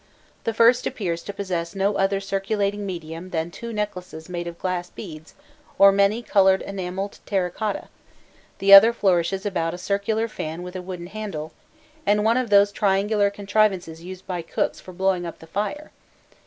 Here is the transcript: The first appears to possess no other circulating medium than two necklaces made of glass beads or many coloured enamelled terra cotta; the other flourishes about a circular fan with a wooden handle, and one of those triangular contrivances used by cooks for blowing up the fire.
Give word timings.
The 0.45 0.53
first 0.55 0.87
appears 0.87 1.21
to 1.21 1.31
possess 1.31 1.75
no 1.75 1.93
other 1.93 2.19
circulating 2.19 2.87
medium 2.87 3.29
than 3.29 3.51
two 3.51 3.71
necklaces 3.71 4.29
made 4.29 4.47
of 4.47 4.57
glass 4.57 4.89
beads 4.89 5.35
or 5.77 5.91
many 5.91 6.23
coloured 6.23 6.63
enamelled 6.63 7.19
terra 7.27 7.51
cotta; 7.51 7.87
the 8.57 8.73
other 8.73 8.93
flourishes 8.93 9.45
about 9.45 9.75
a 9.75 9.77
circular 9.77 10.27
fan 10.27 10.63
with 10.63 10.75
a 10.75 10.81
wooden 10.81 11.05
handle, 11.05 11.51
and 12.03 12.23
one 12.23 12.37
of 12.37 12.49
those 12.49 12.71
triangular 12.71 13.29
contrivances 13.29 14.03
used 14.03 14.25
by 14.25 14.41
cooks 14.41 14.79
for 14.79 14.91
blowing 14.91 15.23
up 15.23 15.37
the 15.37 15.45
fire. 15.45 15.91